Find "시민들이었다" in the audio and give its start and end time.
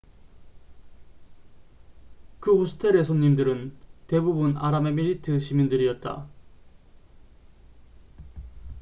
5.39-6.27